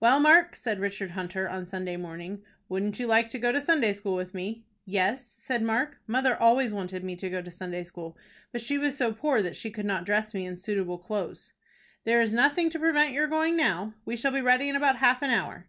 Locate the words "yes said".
4.84-5.62